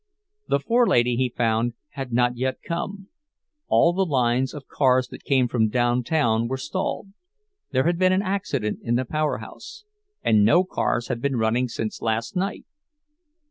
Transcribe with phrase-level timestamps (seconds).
[0.47, 3.09] The "forelady," he found, had not yet come;
[3.67, 8.79] all the lines of cars that came from downtown were stalled—there had been an accident
[8.81, 9.85] in the powerhouse,
[10.23, 12.65] and no cars had been running since last night.